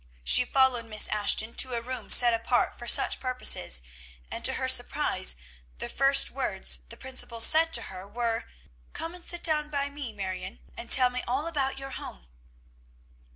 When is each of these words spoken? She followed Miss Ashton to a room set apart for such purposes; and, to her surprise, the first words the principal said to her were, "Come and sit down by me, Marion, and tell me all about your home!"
She 0.23 0.45
followed 0.45 0.85
Miss 0.87 1.07
Ashton 1.09 1.53
to 1.53 1.73
a 1.75 1.81
room 1.83 2.09
set 2.09 2.33
apart 2.33 2.73
for 2.73 2.87
such 2.87 3.19
purposes; 3.19 3.83
and, 4.31 4.43
to 4.43 4.53
her 4.53 4.67
surprise, 4.67 5.35
the 5.77 5.89
first 5.89 6.31
words 6.31 6.79
the 6.89 6.97
principal 6.97 7.39
said 7.39 7.71
to 7.75 7.83
her 7.83 8.07
were, 8.07 8.45
"Come 8.93 9.13
and 9.13 9.23
sit 9.23 9.43
down 9.43 9.69
by 9.69 9.91
me, 9.91 10.11
Marion, 10.11 10.59
and 10.75 10.89
tell 10.89 11.11
me 11.11 11.23
all 11.27 11.45
about 11.45 11.77
your 11.77 11.91
home!" 11.91 12.25